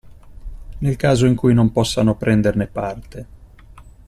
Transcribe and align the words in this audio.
Nel 0.79 0.95
caso 0.95 1.27
in 1.27 1.35
cui 1.35 1.53
non 1.53 1.71
possano 1.71 2.15
prenderne 2.15 2.65
parte. 2.65 3.25